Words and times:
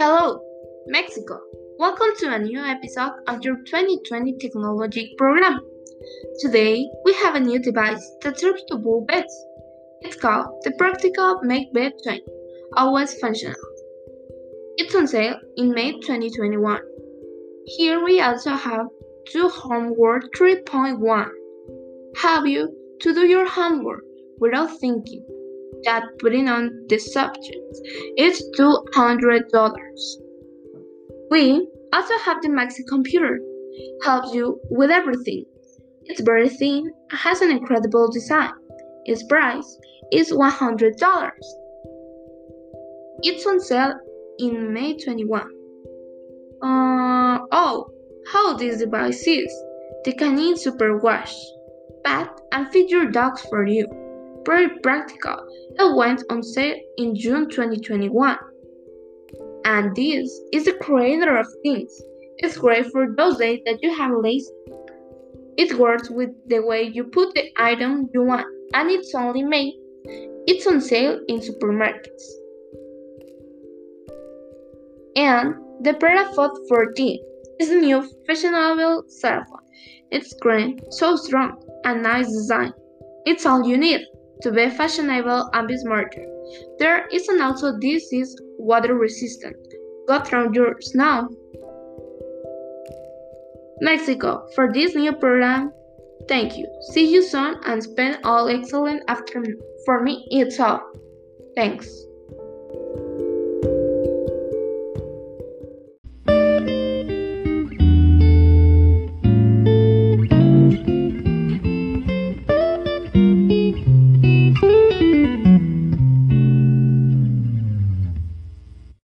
Hello, 0.00 0.40
Mexico. 0.86 1.40
Welcome 1.76 2.10
to 2.18 2.32
a 2.32 2.38
new 2.38 2.60
episode 2.60 3.14
of 3.26 3.42
your 3.42 3.56
2020 3.66 4.36
technology 4.38 5.12
program. 5.18 5.58
Today, 6.38 6.88
we 7.04 7.12
have 7.14 7.34
a 7.34 7.40
new 7.40 7.58
device 7.58 8.08
that 8.22 8.38
serves 8.38 8.62
to 8.68 8.76
build 8.76 9.08
beds. 9.08 9.34
It's 10.02 10.14
called 10.14 10.62
the 10.62 10.70
Practical 10.78 11.40
Make 11.42 11.72
Bed 11.74 11.94
20, 12.04 12.22
always 12.76 13.18
functional. 13.18 13.56
It's 14.76 14.94
on 14.94 15.08
sale 15.08 15.40
in 15.56 15.72
May 15.72 15.92
2021. 15.92 16.80
Here 17.66 18.04
we 18.04 18.20
also 18.20 18.50
have 18.50 18.86
two 19.32 19.48
homework 19.48 20.32
3.1. 20.36 21.28
Have 22.22 22.46
you 22.46 22.72
to 23.00 23.14
do 23.14 23.26
your 23.26 23.48
homework 23.48 24.04
without 24.38 24.78
thinking 24.78 25.26
that 25.84 26.04
putting 26.18 26.48
on 26.48 26.86
the 26.88 26.98
subject 26.98 27.78
is 28.16 28.42
$200. 28.58 29.42
We 31.30 31.68
also 31.92 32.18
have 32.24 32.42
the 32.42 32.48
Maxi 32.48 32.86
computer, 32.88 33.40
helps 34.04 34.34
you 34.34 34.60
with 34.70 34.90
everything. 34.90 35.44
It's 36.04 36.20
very 36.20 36.48
thin, 36.48 36.90
has 37.10 37.40
an 37.42 37.50
incredible 37.50 38.10
design. 38.10 38.52
Its 39.04 39.22
price 39.24 39.78
is 40.12 40.32
$100. 40.32 41.30
It's 43.22 43.46
on 43.46 43.60
sale 43.60 43.94
in 44.38 44.72
May 44.72 44.96
21. 44.96 45.42
Uh, 46.62 47.38
oh, 47.52 47.90
how 48.32 48.56
this 48.56 48.78
device 48.78 49.26
is. 49.26 49.52
The 50.04 50.12
Canine 50.12 50.56
Super 50.56 50.98
Wash. 50.98 51.34
Pat 52.04 52.40
and 52.52 52.68
feed 52.70 52.90
your 52.90 53.10
dogs 53.10 53.42
for 53.50 53.66
you. 53.66 53.86
Very 54.46 54.68
practical. 54.82 55.36
It 55.78 55.96
went 55.96 56.22
on 56.30 56.42
sale 56.42 56.76
in 56.96 57.14
June 57.14 57.48
2021. 57.48 58.36
And 59.64 59.94
this 59.94 60.40
is 60.52 60.64
the 60.64 60.72
creator 60.80 61.36
of 61.36 61.46
things. 61.62 61.90
It's 62.38 62.56
great 62.56 62.86
for 62.92 63.14
those 63.16 63.36
days 63.36 63.60
that 63.66 63.82
you 63.82 63.94
have 63.94 64.12
lazy. 64.12 64.50
It 65.56 65.78
works 65.78 66.08
with 66.08 66.30
the 66.48 66.60
way 66.60 66.84
you 66.84 67.04
put 67.04 67.34
the 67.34 67.50
item 67.56 68.08
you 68.14 68.22
want, 68.22 68.46
and 68.74 68.90
it's 68.90 69.14
only 69.14 69.42
made. 69.42 69.74
It's 70.46 70.66
on 70.66 70.80
sale 70.80 71.20
in 71.28 71.40
supermarkets. 71.40 72.24
And 75.16 75.54
the 75.82 75.94
Perafot 75.94 76.68
14 76.68 77.18
is 77.60 77.70
a 77.70 77.76
new 77.76 78.08
fashionable 78.26 79.04
cell 79.08 79.44
phone. 79.50 79.58
It's 80.10 80.32
green, 80.34 80.78
so 80.90 81.16
strong, 81.16 81.60
and 81.84 82.02
nice 82.02 82.28
design. 82.28 82.72
It's 83.26 83.44
all 83.44 83.68
you 83.68 83.76
need 83.76 84.06
to 84.42 84.50
be 84.52 84.68
fashionable 84.70 85.50
and 85.52 85.68
be 85.68 85.76
smarter. 85.76 86.24
There 86.78 87.06
is 87.08 87.28
an 87.28 87.40
also 87.40 87.78
this 87.78 88.12
is 88.12 88.40
water 88.58 88.94
resistant. 88.94 89.56
Go 90.06 90.20
through 90.20 90.54
yours 90.54 90.92
now. 90.94 91.28
Mexico, 93.80 94.48
for 94.54 94.72
this 94.72 94.94
new 94.94 95.12
program, 95.12 95.72
thank 96.28 96.56
you. 96.56 96.66
See 96.92 97.12
you 97.12 97.22
soon 97.22 97.56
and 97.66 97.82
spend 97.82 98.18
all 98.24 98.48
excellent 98.48 99.02
afternoon. 99.08 99.58
For 99.84 100.02
me, 100.02 100.26
it's 100.30 100.58
all. 100.58 100.80
Thanks. 101.54 102.07